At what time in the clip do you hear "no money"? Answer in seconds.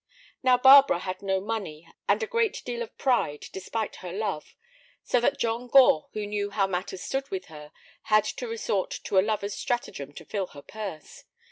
1.21-1.87